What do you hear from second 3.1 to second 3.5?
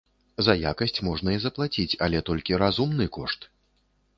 кошт.